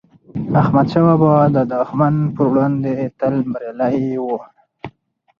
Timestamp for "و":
4.23-4.25